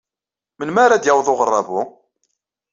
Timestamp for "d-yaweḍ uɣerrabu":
1.03-1.81